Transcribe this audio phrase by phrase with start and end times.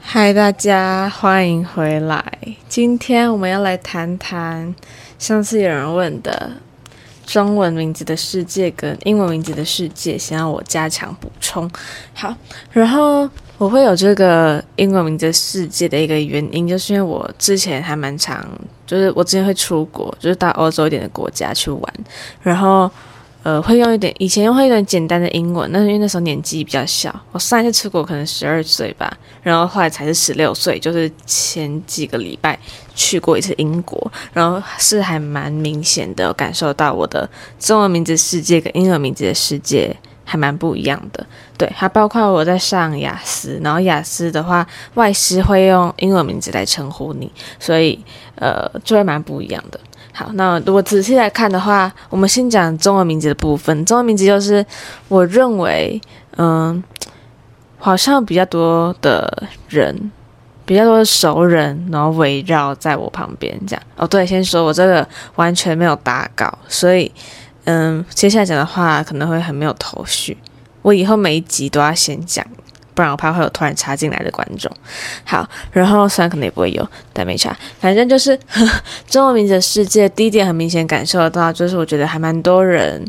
[0.00, 2.24] 嗨，大家欢迎回来。
[2.68, 4.74] 今天我们要来谈谈
[5.16, 6.50] 上次有人问的
[7.24, 11.70] 中文名字的世界跟英文名字的世界，想要我加强补充。
[12.14, 12.34] 好，
[12.72, 18.44] 然后我会有这个英文名字世界的一个原因，就是因为我之前还蛮常，
[18.84, 21.94] 就是我之前会出国，就是到欧洲一点的国家去玩，
[22.42, 22.90] 然后。
[23.48, 27.18] 呃，会用一点，以前会用一点简单的英文，那是因为那时候年纪比较小。
[27.32, 29.10] 我上一次出国可能十二岁吧，
[29.42, 32.58] 然后后来才是十六岁，就是前几个礼拜
[32.94, 37.26] 去过一次英国，然后是还蛮明显的感受到我的
[37.58, 41.26] 中文名字世界跟英文名字的世界还蛮不一样的。
[41.56, 47.98] 对，还包括我在上雅思，然后雅思的话，外师会用英文名字来称呼你，所以
[48.34, 49.80] 呃，就会蛮不一样的。
[50.18, 53.84] 好，那如果仔细来看的话，我们先讲中文名字的部分。
[53.84, 54.66] 中文名字就是
[55.06, 56.00] 我认为，
[56.36, 56.82] 嗯，
[57.78, 60.10] 好像比较多的人，
[60.66, 63.82] 比较多的熟人，然后围绕在我旁边这样。
[63.96, 65.06] 哦，对，先说我这个
[65.36, 67.12] 完全没有打稿，所以，
[67.66, 70.36] 嗯，接下来讲的话可能会很没有头绪。
[70.82, 72.44] 我以后每一集都要先讲。
[72.98, 74.68] 不然我怕会有突然插进来的观众。
[75.22, 77.56] 好，然后虽然可能也不会有，但没差。
[77.78, 78.36] 反正就是
[79.06, 83.06] 中文名字的世界，第一点很明显感受得到，就是我觉得还蛮多人，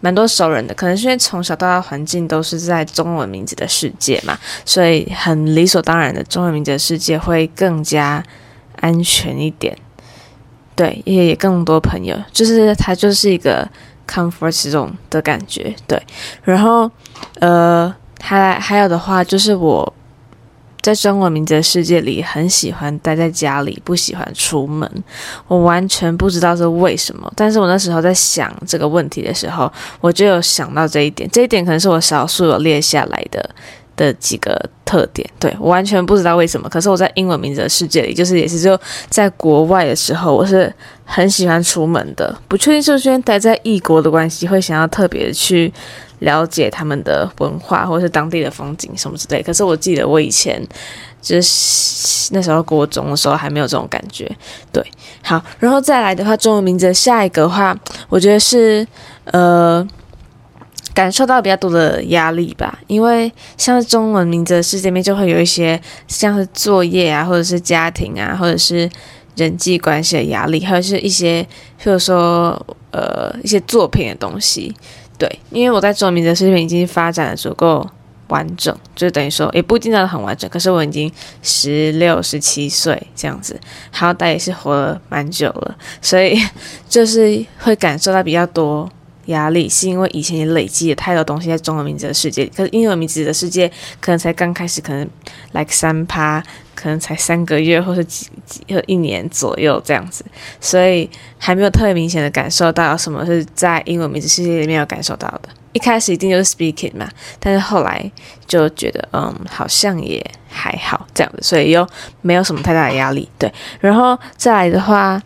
[0.00, 0.72] 蛮多熟人的。
[0.72, 8.24] 可能是因为从小到大环境都是在中文名字的世界嘛，所以很理所当然的，中文名字的世界会更加
[8.80, 9.76] 安全一点。
[10.74, 13.68] 对，也也更多朋友，就是它就是一个
[14.08, 15.76] comfort zone 的感觉。
[15.86, 16.02] 对，
[16.42, 16.90] 然后
[17.40, 17.94] 呃。
[18.26, 19.92] 还还有的话，就是我
[20.82, 24.90] 在中文名字的世界里很喜欢待在家里，不喜欢出门。
[25.46, 31.30] 我完全不知道是为什么，但是我那时候在想这个问题的时候，我就有想到这一点。
[31.32, 33.48] 这一点可能是我少数有列下来的
[33.94, 35.28] 的几个特点。
[35.38, 38.76] 对，我完全不知道为什么，可是我在英文名字的世界里，就是也是就
[39.08, 40.72] 在国外的时候，我是
[41.04, 42.36] 很喜欢出门的。
[42.48, 45.72] 不确定是不是因为待在异国的关系，会想要特别去。
[46.20, 50.60] 了解他们的文化或者是当地的风景什么之类，可是我记得我以前
[51.20, 54.30] 就是那时候国中的时候还没有这种感觉。
[54.72, 54.82] 对，
[55.22, 57.78] 好，然后再来的话，中文名字的下一个话，
[58.08, 58.86] 我觉得是
[59.26, 59.86] 呃
[60.94, 65.78] 感受到比较多的压力吧，因为像中文名字的世界面就会有一些
[66.08, 68.88] 像是作业啊，或者是家庭啊，或者是
[69.36, 71.42] 人际关系的压力，还有是一些
[71.82, 72.58] 譬如说
[72.90, 74.74] 呃一些作品的东西。
[75.18, 77.88] 对，因为我在中文名字的视频已经发展的足够
[78.28, 81.10] 完整，就等于说也不一定到很完整，可是我已经
[81.42, 83.58] 十六、十七岁这样子，
[83.90, 86.38] 好歹也是活了蛮久了，所以
[86.88, 88.90] 就是会感受到比较多
[89.26, 93.70] 压力，是因为以前也累积了太多东西在中文名字的世界，可是英文名字的世界
[94.00, 95.08] 可能才刚开始，可能
[95.52, 96.42] like 三趴。
[96.76, 100.22] 可能才三个月，或是几几和一年左右这样子，
[100.60, 105.48] 所以还没有特别明显的感受到什么是在英文名字世界里面有感受到的。
[105.72, 107.08] 一开始一定就是 speaking 嘛，
[107.40, 108.12] 但是后来
[108.46, 111.88] 就觉得，嗯，好像也还好这样子，所以又
[112.20, 113.26] 没有什么太大的压力。
[113.38, 113.50] 对，
[113.80, 115.20] 然后再来的话，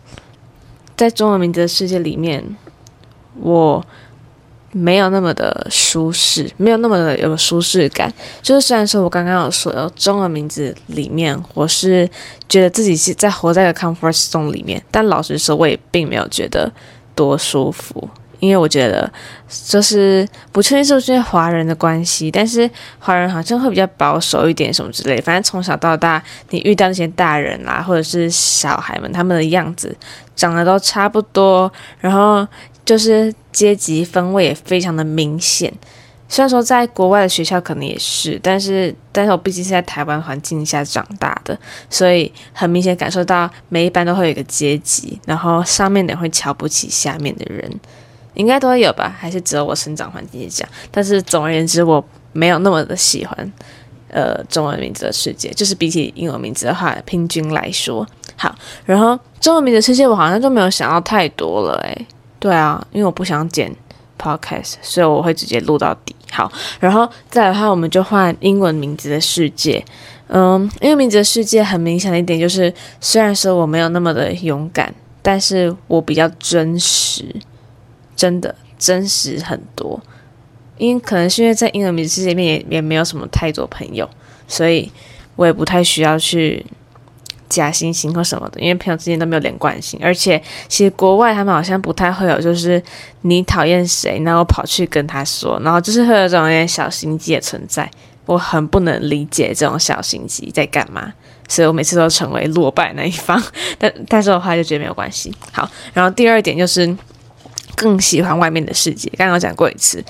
[0.95, 2.41] 在中文名字的世界里面，
[3.39, 3.83] 我。
[4.73, 8.09] 没有那么的舒适，没有那么的有舒适感。
[8.41, 12.09] 就是虽然说我刚刚有说有，中文名字里面，我是
[12.47, 16.71] 觉得自己是在活在一个 comfort zone 里面，但老实说，我也并没有觉得
[17.13, 18.09] 多舒服，
[18.39, 19.11] 因为我觉得
[19.67, 25.19] 就是不确定是不是华人的关系，但是华人好像会比较保守一点什么之类。
[25.19, 29.93] 反正从小到大，你遇到那些大人啦，或者是小孩们，他们的样子
[30.33, 32.47] 长得都差不多，然后。
[32.83, 35.71] 就是阶级分位也非常的明显，
[36.27, 41.57] 虽然说在国外的学校可能也是，但是但是我毕竟是在台湾环境下长大的，
[41.89, 47.69] 所以很明显感受到每一班都会有一个阶级，然后上面的人会瞧不起下面的人，
[48.33, 49.13] 应该都会有吧？
[49.17, 50.69] 还是只有我生长环境是这样？
[50.89, 52.03] 但是总而言之，我
[52.33, 53.53] 没有那么的喜欢
[54.09, 58.07] 呃中文名字的世界，就是比起英文名字的话，平均来说
[58.37, 58.55] 好。
[58.85, 62.07] 然后中文名字世界，我好像就没有想到太多了，诶。
[62.41, 63.71] 对啊，因为我不想剪
[64.19, 66.15] podcast，所以我会直接录到底。
[66.31, 69.85] 好，然后再来的话，我们就换英文名字的世界。
[70.27, 74.91] 嗯，英文名字的世界很明显的一点就是，虽然说我没有那么的勇敢，
[75.21, 77.35] 但是我比较真实，
[78.15, 80.01] 真的真实很多。
[80.77, 84.09] 因可能是因为在英文名字世界里面也也没有什么太多朋友，
[84.47, 84.91] 所以
[85.35, 86.65] 我也不太需要去
[87.51, 92.81] 假惺惺或什么的，因为朋友之间都没有连贯性，而且其实国外他们好像不太会有，就是
[93.23, 97.91] 你讨厌谁，然后跑去跟他说，然后就是会有这种有点小心机的存在，
[98.25, 101.11] 我很不能理解这种小心机在干嘛，
[101.49, 103.43] 所以我每次都成为落败那一方，
[103.77, 105.35] 但但是我后来就觉得没有关系。
[105.51, 106.95] 好，然后第二点就是
[107.75, 110.01] 更喜欢外面的世界，刚刚讲过一次，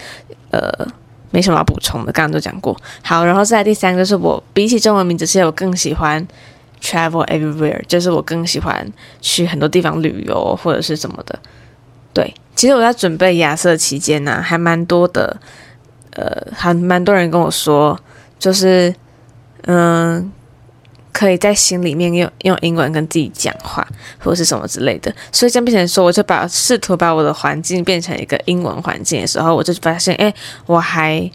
[0.52, 0.62] 呃，
[1.32, 2.80] 没什么要补充的，刚刚都讲过。
[3.02, 6.26] 好，然后再第三个就是我比起中文名字，其实我更喜欢。
[6.82, 8.92] Travel everywhere，就是我更喜欢
[9.22, 11.38] 去很多地方旅游或者是什么的。
[12.12, 15.40] 对，其实我在准备亚瑟期间呢、还蛮多的，
[16.14, 17.98] 呃，还蛮多人跟我说，
[18.40, 18.94] 就是
[19.68, 20.32] 嗯，
[21.14, 23.88] 可以在心里面用用英文跟自己讲话，
[24.18, 25.14] 或者是什么之类的。
[25.32, 30.34] 所以这样变成说，我就把试图把我的环境变成一个英文环境的时候，我就发现，哎，
[30.66, 31.30] 我还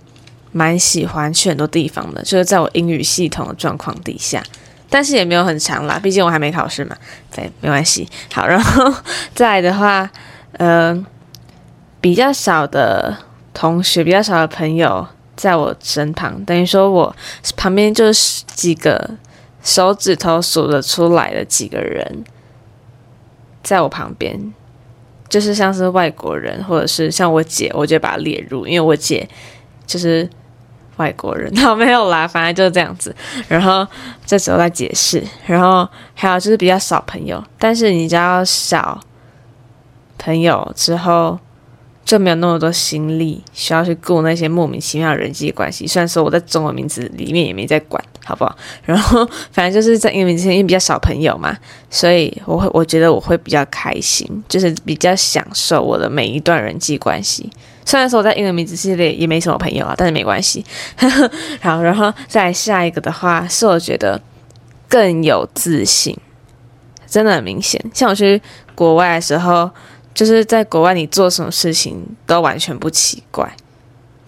[0.50, 4.42] 蛮喜欢去很多地方的，就是在我英语系统的状况底下。
[4.88, 6.96] 但是也没有很长啦，毕竟我还没考试嘛。
[7.34, 8.08] 对，没关系。
[8.32, 8.92] 好，然后
[9.34, 10.08] 再来的话，
[10.52, 11.06] 嗯、呃，
[12.00, 13.16] 比较少的
[13.52, 17.14] 同学，比较少的朋友在我身旁，等于说我
[17.56, 19.10] 旁边就是几个
[19.62, 22.24] 手指头数得出来的几个人，
[23.62, 24.54] 在我旁边，
[25.28, 29.28] 就是像是外国人，或者是像我姐，我就把它列入，因为我姐
[29.86, 30.28] 就是。
[30.96, 33.14] 外国人， 好，没有啦，反正就是这样子。
[33.48, 33.86] 然后
[34.24, 39.00] 这时候再解释，然后还有就是比较少朋友，但是你知道少
[40.18, 41.38] 朋友之后，
[42.04, 45.86] 就没有那么多心力需要去顾那些莫名其妙的人际关系。
[45.86, 48.56] 虽然说我在中文名字里面也没在管，好不好？
[48.84, 51.56] 然后反正就是在英文名字因为比较少朋友嘛，
[51.90, 57.50] 所以我会我觉得我会比较开心，就是比较享受我的每一段人际关系。
[57.86, 60.62] 虽然说我在英文名字系列也没什么朋友啊，但是没关系。
[61.62, 64.20] 好， 然后再下一个的话，是我觉得
[64.88, 66.18] 更有自信，
[67.06, 67.80] 真的很明显。
[67.94, 68.42] 像我去
[68.74, 69.70] 国外的时候，
[70.12, 73.48] 就是在国外你做什么事情都完全不奇怪，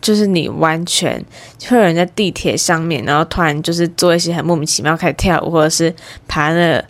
[0.00, 1.20] 就是你完全
[1.69, 5.93] 会有人在地铁上面，然后突然就是做一些很莫名其妙开始跳舞，或者是
[6.28, 6.84] 爬那个。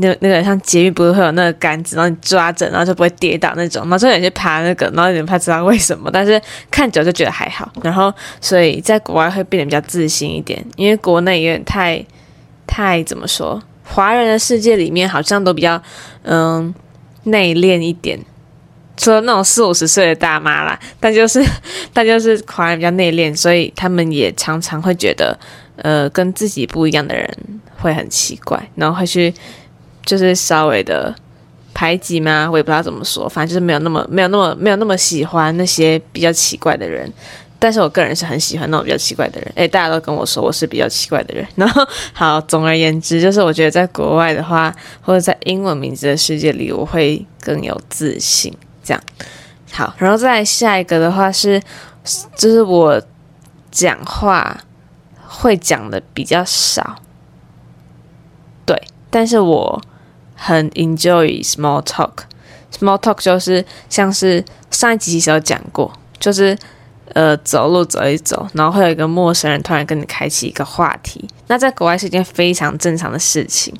[0.00, 3.82] 那那个像捷运不是会有那个杆子，然后你抓着，然后就不会跌倒那种。
[3.82, 6.40] 然后就有人去爬那个，然后有点不太知道为什么，但是
[6.70, 7.68] 看久就觉得还好。
[7.82, 12.00] 然后所以在国外会变得比较自信一点，因为国内有点太
[12.64, 15.82] 太怎么说，华人的世界里面好像都比较
[16.22, 16.72] 嗯
[17.24, 18.20] 内敛一点，
[18.96, 21.44] 除了那种四五十岁的大妈啦，但就是
[21.92, 25.36] 但就是华人比较内敛，所以他们也常常会觉得
[25.74, 27.28] 呃跟自己不一样的人
[27.78, 29.34] 会很奇怪，然后会去。
[30.08, 31.14] 就是稍微的
[31.74, 32.48] 排挤吗？
[32.50, 37.12] 我也不知道怎么说，反正就是没有那么没有那么没有那么喜欢那些比较奇怪的人。
[37.60, 39.52] 但是我个人是很喜欢那种比较奇怪的人。
[39.56, 41.46] 诶，大家都跟我说我是比较奇怪的人。
[41.56, 48.50] 然后好，总而言之，就是我觉得在国外的话，或者在英文名字的世界里，我会更有自信。
[48.82, 49.02] 这样
[49.72, 51.60] 好，然后再下一个的话是，
[52.34, 53.02] 就是我
[53.70, 54.58] 讲话
[55.26, 56.96] 会讲的比较少，
[58.64, 59.82] 对，但是我。
[60.40, 66.56] 很 enjoy small talk，small talk 就是像是上一集其实有讲过，就是
[67.14, 73.74] 呃走路走一走，然后会有一个陌生人突然跟你开启一个话题，那在国外是一件非常正常的事情，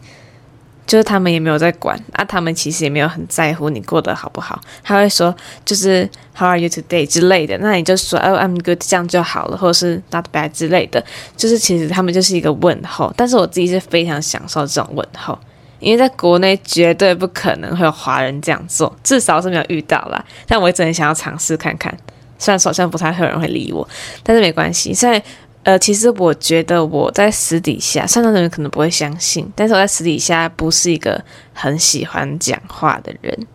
[0.84, 5.34] 就是他们也没有在管，啊，他们其实也没有很在乎你过得好不好，他会说
[5.64, 11.04] 就是 How are you today 之类的，那你就说哦 I'm good 这样就好了，或者是 Not bad 之类的，
[11.36, 15.38] 就是其实他们就是一个问候，但是我自己是非常享受这种问候。
[15.80, 20.24] 因为在国内绝对不可能会有华人这样做，至少是没有遇到啦。
[20.46, 21.96] 但我一直很想要尝试看看，
[22.38, 23.88] 虽然说好像不太会有人会理我，
[24.22, 24.92] 但是没关系。
[24.92, 25.22] 现在
[25.62, 33.46] 呃，其实我觉得我在私底下，上当的人可能不会相信，但是我在私底下不是一个很喜欢讲话的人，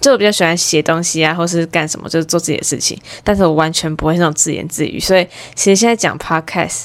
[0.00, 2.98] 就我比较喜欢写东西啊，或是干什么，就是做自己的事情。
[3.22, 6.84] 但是我完全不会那种自言自语，所以其实现在讲 podcast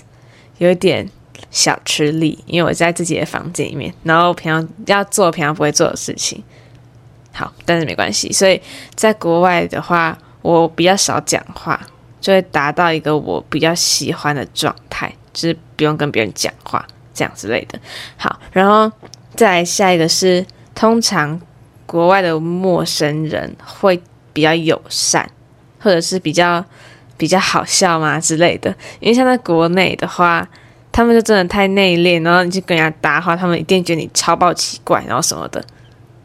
[0.58, 1.10] 有一点。
[1.56, 6.44] 小吃力，因为我在自己的房间里面，然后平常要做平常不会做的事情。
[7.32, 8.30] 好，但是没关系。
[8.34, 8.62] 所以
[8.94, 11.80] 在国外的话，我比较少讲话，
[12.20, 17.80] 就会达到一个我比较喜欢的状态，就是不用跟别人讲话这样之类的。
[18.18, 18.92] 好，然后
[19.34, 20.46] 再来下一个是，
[20.76, 21.40] 通常
[21.86, 23.98] 国外的陌生人会
[24.34, 25.32] 比较友善，
[25.80, 26.66] 或者是比较
[27.16, 28.76] 比较好笑嘛之类的。
[29.00, 30.46] 因为像在国内的话。
[30.96, 35.62] 他们就真的太内敛，然后你去跟人家搭话，他们一定觉得你超爆奇怪，然后什么的。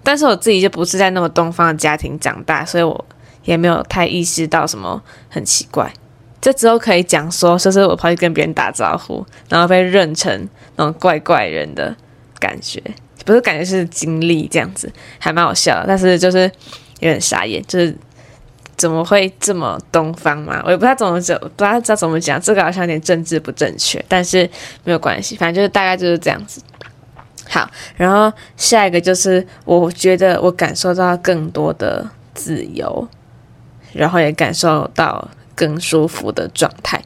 [0.04, 3.04] 但是我自己就不是在那么东方的家庭长大，所以我
[3.42, 5.92] 也没有太意识到什么很奇怪。
[6.40, 11.92] 这之后可以讲说，就是我跑去跟别人打招呼，然后被认成那种怪怪人的
[12.38, 12.80] 感觉，
[13.24, 16.42] 不是感觉是经历这样子，还蛮好笑，但是就是
[17.00, 17.92] 有点傻眼，就是
[18.80, 20.62] 怎么会这么东方嘛？
[20.64, 24.48] 我也不知道怎么讲，不知道知道怎么讲，这个好像有点政治不正确，但是
[24.84, 26.62] 没有关系，反正就是大概就是这样子。
[27.46, 33.06] 好，然后下一个就是我觉得我感受到更多的自由，
[33.92, 36.98] 然后也感受到更舒服的状态。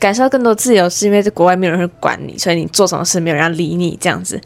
[0.00, 4.40] 感受到更多自由是因为在国外没有人管你，所以你做什么事没有人要理你，这样子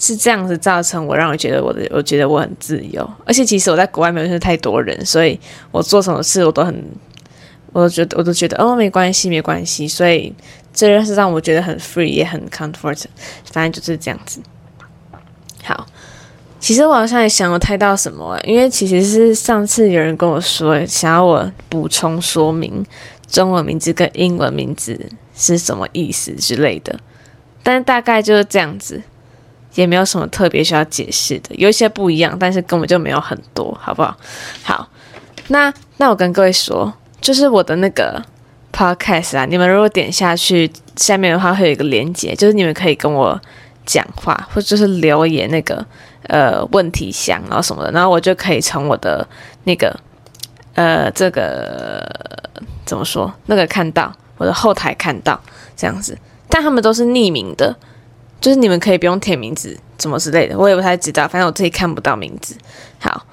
[0.00, 3.08] 是这样子造成我让我觉得我的我觉得我很自由。
[3.26, 5.38] 而且其实我在国外没有认识太多人，所以
[5.70, 6.84] 我做什么事我都很，
[7.72, 10.34] 我都觉得我都觉得哦没关系没关系，所以
[10.72, 13.04] 这件事让我觉得很 free 也很 comfort，
[13.52, 14.40] 反正就是这样子。
[15.62, 15.86] 好，
[16.58, 22.82] 其实我好像也想不太到什么，因为其实是上次有人跟我说，想要我补充说明
[23.28, 24.98] 中文名字跟英文名字
[25.36, 26.98] 是什么意思之类的，
[27.62, 29.02] 但大概就是这样子，
[29.74, 34.16] 也没有什么特别需要解释的，有一些不一样，但是根本就没有很多，好不好？
[34.62, 34.88] 好，
[35.48, 38.22] 那那我跟各位说，就是我的那个
[38.72, 43.40] podcast 啊，你们如果点下去下面的话，会有一个连接，就是你们可以跟我。
[43.86, 45.84] 讲话或者就是留言那个
[46.28, 49.26] 呃问题箱，然后什么的，然后我就可以从我的
[49.64, 49.92] 那个
[50.74, 52.06] 呃这个
[52.84, 55.40] 怎么说那个看到我的后台看到
[55.76, 56.16] 这样子，
[56.48, 57.74] 但他们都是匿名的，
[58.40, 62.56] 就是你们可以不用填名字什么之类的，我也不太知道，反正我自己看不到名字。
[62.98, 63.26] 好，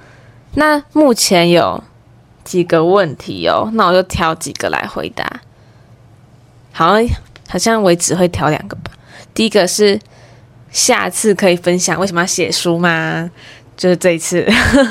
[0.55, 1.83] 那目前有
[2.43, 5.25] 几个问题哦，那我就挑几个来回答。
[6.71, 6.93] 好，
[7.47, 8.91] 好像我只会挑两个吧。
[9.33, 9.99] 第一个是。
[10.69, 13.31] 下次可以分享为什么要写书吗？
[13.77, 14.45] 就是这一次。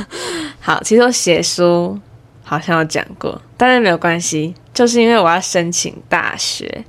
[0.59, 1.97] 好，其实我写书
[2.43, 6.85] 好像有讲过，但是没有关系，就是因为我要申请大学，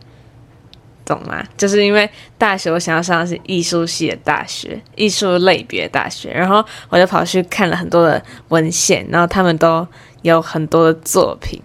[1.08, 1.44] 懂吗？
[1.56, 9.88] 就是因为大学我想要上的是艺术系的大学，艺术类别的大学，然后我就跑去看了很多的文献，然后他们都
[10.22, 11.62] 有很多的作品，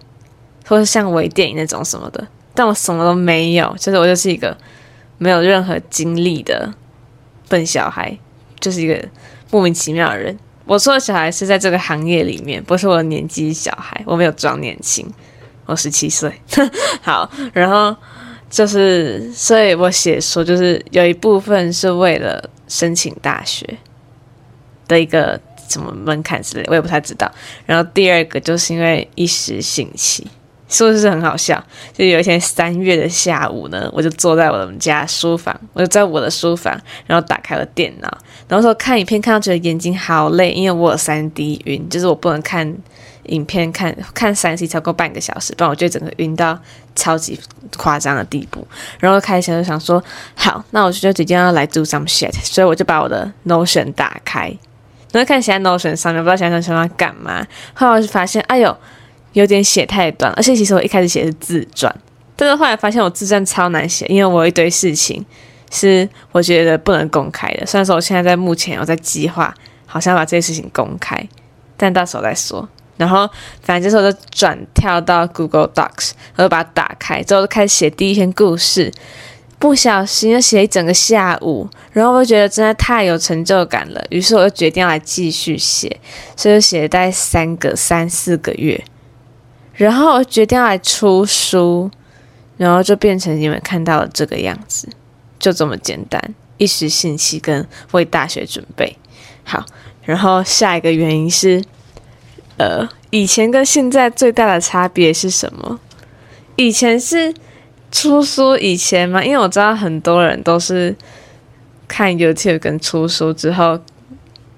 [0.65, 4.57] 或者像微电影那种什么的，但我什么都没有，就是我就是一个
[5.17, 6.73] 没有任何经历的。
[7.49, 8.17] 笨小孩
[8.59, 8.99] 就是一个
[9.51, 10.35] 莫名其妙的人。
[10.65, 14.01] 我说的小孩是在这个行业里面，不是我的年纪小孩。
[14.07, 15.05] 我没有装年轻，
[15.67, 16.33] 我十七岁。
[17.03, 17.95] 好，然后
[18.53, 23.67] 就是，所以我写说，就是有一部分是为了申请大学
[24.87, 27.31] 的一个什么门槛之类，我也不太知道。
[27.65, 30.27] 然后第二个就是因为一时兴起。
[30.69, 31.63] 是不是很好笑？
[31.95, 38.17] 就有一天三月的下午呢，我就坐在我们家书房，我就在我的书房，然后打开了电脑，
[38.47, 42.75] 然后说看影片，看到觉得眼睛好累，因为我有三 D 晕，就是我不能看
[43.25, 46.57] 影片看看三 C 超过半个小时，不然我就整个晕到
[46.95, 47.39] 超级
[47.77, 48.67] 夸张的地步。
[48.99, 50.03] 然后开始就想说，
[50.35, 54.55] 好，那我就决定要来 do some shit，所以我就把我的 Notion 打开，
[55.11, 58.75] 然后看写在 Notion 上面，不知道想想想要干嘛，后来我就发现，哎呦。
[59.33, 61.91] 有点写太短，而且其实我一开始写的是自传，
[62.35, 65.25] 但是后来发现我自传超难写，因为我有一堆事情
[65.71, 67.65] 是我觉得不能公开的。
[67.65, 69.51] 虽然说我现在在目前我在计划，
[69.87, 71.27] 好像要把这些事情公开，
[71.75, 72.69] 但到时候再说。
[72.97, 73.29] 然后
[73.61, 78.91] 反正就是我就转跳到 Google Docs，我就把它打开之后就开始写第一篇故事，
[79.59, 85.99] 不小心就写一整个下午，然后我就觉得真的太有成就感了，于是我就决定要来继续写，
[86.35, 88.83] 所以就写了大概三个三四个月。
[89.73, 91.89] 然后我决定要来出书，
[92.57, 94.87] 然后就变成你们看到的这个样子，
[95.39, 96.21] 就这么简单，
[96.57, 98.95] 一时兴起跟为大学准备。
[99.43, 99.65] 好，
[100.03, 101.63] 然后下一个原因是，
[102.57, 105.79] 呃，以前跟现在最大的差别是什么？
[106.55, 107.33] 以前是
[107.91, 110.95] 出书以前嘛，因为我知道很多人都是
[111.87, 113.79] 看 YouTube 跟出书之后。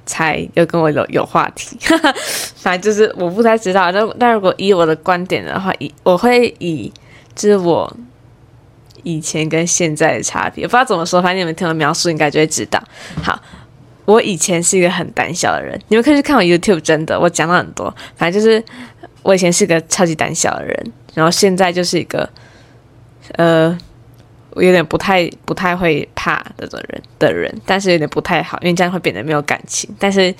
[0.07, 1.79] 才又跟我有有话题，
[2.57, 3.91] 反正就是我不太知道。
[3.91, 6.93] 但但如果以我的观点的话，以我会以
[7.33, 7.91] 就是我
[9.01, 11.19] 以前跟现在的差别，不知道怎么说。
[11.19, 12.79] 反正你们听我描述，应该就会知道。
[13.23, 13.41] 好，
[14.05, 17.93] 我以前是一个很胆小的人，你们可以去看我 YouTube，真的，我讲了很多。
[18.15, 18.63] 反正就是
[19.24, 22.29] 我以前是个超级胆小的人，然后现在就是一个
[23.33, 23.77] 呃。
[24.51, 29.93] 我有点不太不太会怕的人的人，但是有点不太好，因为这样会变得没有感情。
[30.00, 30.33] 但是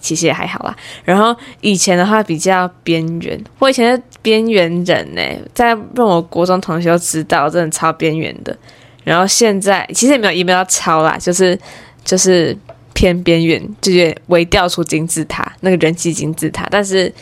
[0.00, 0.76] 其实也还好啦。
[1.04, 5.22] 然后以前的话比较边缘，我以前是边缘人呢，
[5.54, 8.58] 在问我国中同学都知道，真的超边缘的。
[9.04, 11.56] 然后现在其实也没有也没有超啦，就是
[12.04, 12.58] 就是
[12.94, 16.66] 偏边缘，就是微调出金字塔那个人气金字塔。
[16.70, 17.12] 但是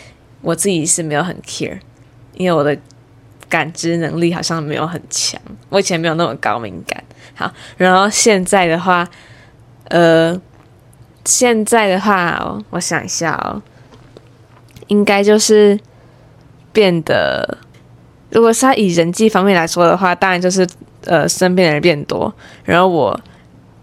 [0.40, 1.78] 我自己是没有很 care，
[2.34, 2.76] 因为我的。
[3.50, 7.02] 感知能力好像没有很强，我以前没有那么高敏感。
[7.34, 9.08] 好，然后现在的话，
[9.84, 10.38] 呃，
[11.24, 13.62] 现在的话，我想一下哦，
[14.88, 15.80] 应该就是
[16.74, 17.56] 变得，
[18.28, 20.68] 如果是他以人际方面来说的话，当然就是
[21.06, 22.30] 呃身边的人变多，
[22.64, 23.18] 然后我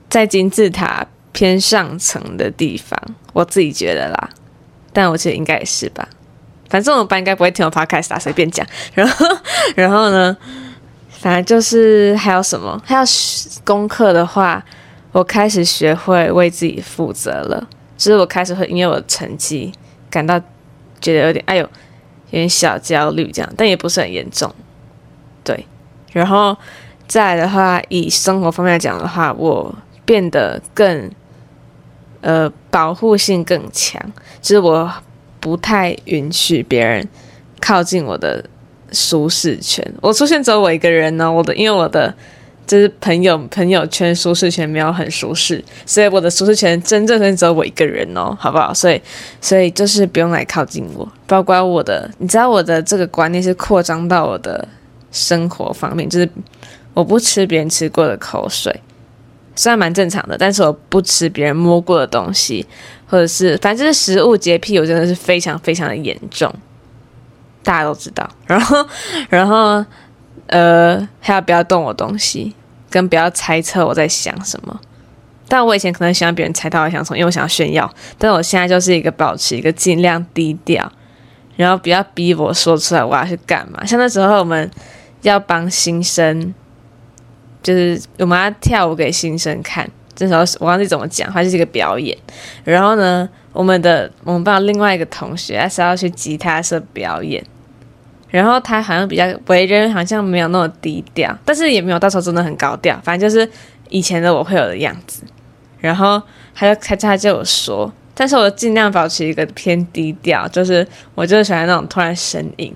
[0.08, 1.04] 在金字塔
[1.36, 2.98] 偏上层的地方，
[3.34, 4.30] 我自己觉得啦，
[4.94, 6.08] 但我觉得应该也是吧。
[6.70, 8.66] 反正我们班应该不会听我 podcast 啊，随便讲。
[8.94, 9.26] 然后，
[9.76, 10.36] 然后呢，
[11.10, 12.82] 反正就是还有什么？
[12.86, 13.02] 还有
[13.66, 14.64] 功课的话，
[15.12, 17.68] 我开始学会为自己负责了。
[17.98, 19.74] 就是我开始会因为我的成绩
[20.10, 20.40] 感到
[21.02, 21.70] 觉得有点哎呦，有
[22.32, 24.50] 点小焦虑这样，但也不是很严重。
[25.44, 25.68] 对，
[26.14, 26.58] 然后
[27.08, 29.74] 再来的话，以生活方面来讲的话，我
[30.06, 31.12] 变得更
[32.26, 34.02] 呃保护性更强，
[34.42, 34.92] 就是我。
[35.38, 37.08] 不太允许别人
[37.62, 38.44] 靠近我的
[38.92, 39.86] 舒适圈。
[40.02, 42.12] 我出现只有我一个人呢，我的因为我的
[42.66, 48.74] 就是朋友朋友圈舒适圈没有很舒适，所以我的舒适圈真正的只有我一个人哦，好不好？
[48.74, 49.00] 所以
[49.40, 54.68] 所以就是不用来靠近我，包括我的，你知道我的这个观念是扩张到我的
[55.12, 56.28] 生活方面，就是
[56.96, 58.76] 我不吃别人吃过的口水。
[59.56, 62.66] 虽然蛮正常的，但是我不吃别人摸过的东西，
[63.08, 66.54] 或者是反正就是食物洁癖，我真的是非常非常的严重，
[67.64, 68.30] 大家都知道。
[68.46, 68.88] 然后，
[69.30, 69.86] 然后，
[70.48, 72.54] 呃， 还要不要动我东西，
[72.90, 74.80] 跟不要猜测我在想什么。
[75.48, 77.90] 但我以前可能希望别人猜到我想什么，因为我想要炫耀。
[78.18, 80.92] 但我现在就是一个保持一个尽量低调，
[81.56, 83.86] 然后不要逼我说出来我要去干嘛。
[83.86, 84.70] 像那时候我们
[85.22, 86.54] 要帮新生。
[87.66, 92.16] 就是我们要跳舞给新生看，这时候我忘记怎么讲，它就是一个表演。
[92.64, 97.44] 然后呢，我们的我们班另外一个同学他是要去吉他社表演，
[98.30, 103.50] 然后他好像比较为人好像没有那么低调，但是也没有到时候真的很高调，反正就是
[103.90, 105.24] 以前的我会有的样子。
[105.80, 106.22] 然后
[106.54, 112.72] 他就他他就有说，但是我尽量保持一个偏低调，就是我就是喜欢那种突然身影。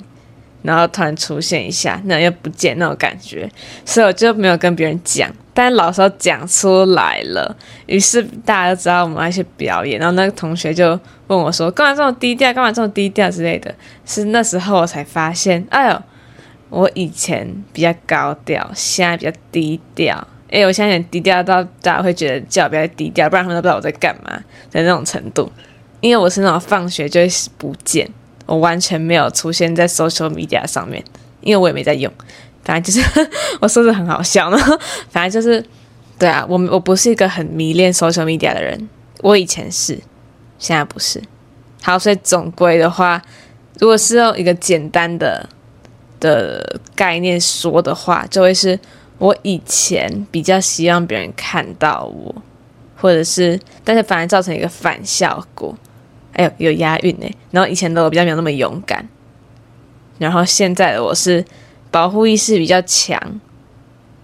[0.62, 3.50] 然后突然出现一下，那又不见那种感觉，
[3.86, 5.32] 所以我就没有跟别人讲。
[5.54, 7.54] 但老师讲出来了，
[7.86, 10.00] 于是大家都知道我们要去表演。
[10.00, 12.54] 然后那个同学就问我说：“干嘛这么低调？
[12.54, 13.74] 干嘛这么低调之类的？”
[14.06, 16.02] 是那时候我才发现，哎呦，
[16.70, 20.26] 我以前比较高调，现在比较低调。
[20.50, 25.52] 哎，我现在很低调到大家会觉得叫我比较低调，不然他们都不知道我在干嘛的那种程度。
[26.00, 28.10] 因为我是那种放学就会不见。
[28.50, 31.04] 我完全没有出现在 social media 上面，
[31.42, 32.12] 因为我也没在用。
[32.64, 33.30] 反正就是
[33.62, 34.58] 我说的很好笑呢。
[35.12, 35.64] 反正就是，
[36.18, 38.90] 对啊，我我不是一个很迷恋 social media 的人。
[39.22, 40.00] 我以前是，
[40.58, 41.22] 现在不是。
[41.84, 43.22] 好，所以总归的话，
[43.80, 45.48] 如果是用一个简单的
[46.20, 48.80] 的概念说的话，就会是
[49.20, 52.36] 我以前比较希望别人看到我，
[52.98, 55.78] 或者是，但是反而造成一个反效果。
[56.40, 57.30] 哎，有押韵呢。
[57.52, 59.06] 然后以前的我比较没有那么勇敢，
[60.18, 61.44] 然后现在的我是
[61.92, 63.20] 保护意识比较强，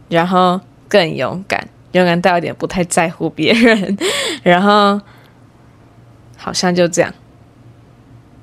[0.07, 3.97] 然后更勇敢，勇敢到有点不太在乎别人，
[4.43, 5.01] 然后
[6.37, 7.13] 好像就这样。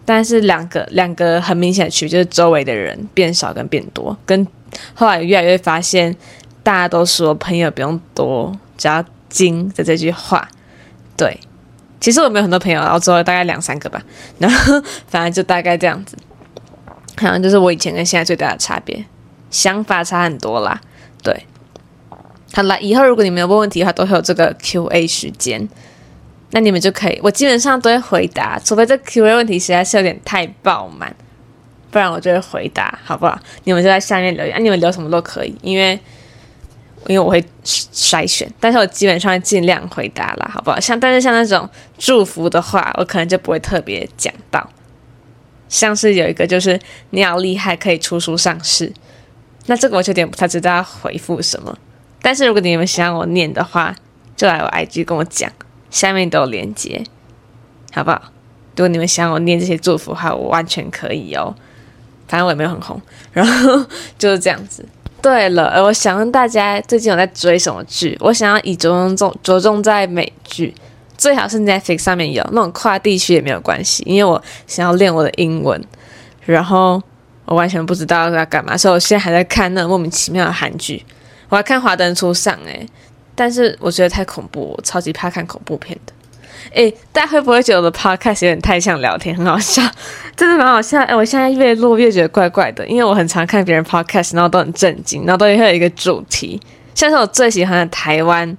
[0.04, 4.46] 但是两个两个很明显的区别就是周围的人变少跟变多，跟
[4.92, 6.14] 后来越来越发现
[6.62, 10.46] 大家都说朋友不用多，只要精的这句话，
[11.16, 11.38] 对。
[12.02, 14.02] 其实我没有很多朋友，然后只有大概两三个吧，
[14.38, 16.16] 然后反正就大概这样子，
[17.16, 19.04] 好像就是我以前跟现在最大的差别，
[19.52, 20.80] 想法差很多啦。
[21.22, 21.46] 对，
[22.52, 25.68] 好了，以后如果你们有问问题的话，都会有这个 Q&A 时间，
[26.50, 31.14] 那你们就可以，我基本上都会回答，除非这 Q&A 问题实在是有点太爆满，
[31.92, 33.38] 不然我就会回答，好不好？
[33.62, 36.00] 你们就在下面留言，啊，你们留什么都可以，因为。
[37.06, 40.78] 因为我会筛选，但是我基本上尽量回答啦，好不好？
[40.78, 44.68] 像但是像那种祝福的话，我可能就不会特别讲到。
[45.68, 46.78] 像是有一个就是
[47.10, 48.92] 你好厉害，可以出书上市，
[49.66, 51.76] 那这个我就有点不太知道要回复什么。
[52.20, 53.94] 但是如果你们想要我念的话，
[54.36, 55.50] 就来我 IG 跟我讲，
[55.90, 57.02] 下面都有连接，
[57.92, 58.22] 好不好？
[58.76, 61.54] 如果你们想要我念这些祝福的话，我完全可以哦。
[62.28, 63.00] 反正我也没有很红，
[63.32, 63.84] 然后
[64.18, 64.86] 就是这样子。
[65.22, 68.18] 对了，我想问大家最近有在追什么剧？
[68.20, 70.74] 我想要以着重重着重在美剧，
[71.16, 75.80] 最好是 Netflix 上面有那种跨地区也没有关系，因为我想要练我的英文，
[76.44, 77.00] 然后
[77.44, 81.04] 我完全不知道要干嘛，所以我现在还在看那莫名其妙的韩剧。
[81.48, 82.84] 我还看《华灯初上》诶，
[83.36, 86.12] 但是我觉得太恐怖，我超级怕看恐怖片的。
[86.72, 89.82] 诶，大家会不会觉得我的 podcast 有点太像聊天，很好笑？
[90.36, 91.00] 真的蛮好笑。
[91.02, 96.60] 诶，我现在越录越觉得怪怪的，因为我很常看别人 podcast，然后都很震惊，然后都有一个主题。
[96.94, 98.56] 像是我最喜欢的台湾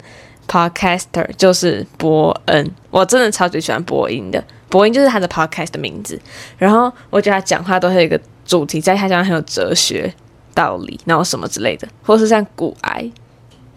[0.47, 4.43] podcaster 就是伯恩，我真的超级喜欢伯恩的。
[4.69, 6.19] 伯恩就是他的 podcast 的名字。
[6.57, 10.11] 然后我觉得他讲话都是一个主题，在他讲很有哲学
[10.53, 13.09] 道理，然后什么之类的，或是像古癌，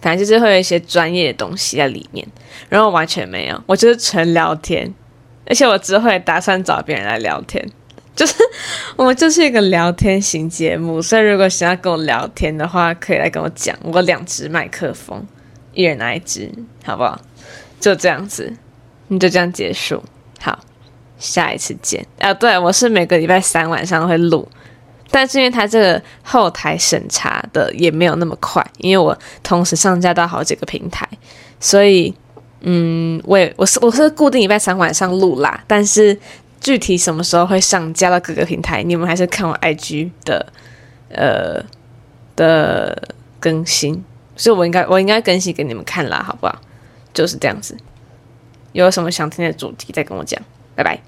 [0.07, 2.25] 反正就是会有一些专业的东西在里面。
[2.69, 4.95] 然后完全没有，我就是纯聊天，
[5.47, 7.69] 而且我之后打算找别人来聊天。
[8.15, 8.35] 就是
[8.95, 13.77] 我们就是一个聊天型节目，所以如果想要跟我聊天的话，可以来跟我讲。
[13.83, 15.27] 我两只麦克风，
[15.73, 16.49] 一人拿一只，
[16.85, 17.21] 好不好？
[17.81, 18.53] 就这样子，
[19.09, 20.05] 你就这样结束。
[20.41, 20.57] 好，
[21.19, 22.07] 下一次见。
[22.21, 24.49] 啊，对，我是每个礼拜三晚上会录，
[25.11, 31.09] 但是因为它这个后台审查的也没有那么快，因为我同时上架到好几个平台，
[31.61, 32.15] 所以
[32.61, 36.19] 嗯，我也我是我是固定礼拜三晚上录啦，但是。
[36.59, 40.45] 具体什么时候会上架到各个平台，你们还是看我 IG 的，
[41.11, 41.63] 呃
[42.35, 44.03] 的更新，
[44.35, 46.59] 所以我应该我应该更新给你们看啦，好不好？
[47.15, 47.77] 就是这样子，
[48.73, 50.43] 有什么想听的主题再跟我讲，
[50.75, 50.99] 拜拜。